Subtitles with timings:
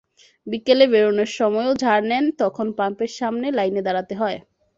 [0.47, 4.37] বিকেলে বেরোনোর সময়ও জার নেন, তখন পাম্পের সামনে লাইনে দাঁড়াতে হয়।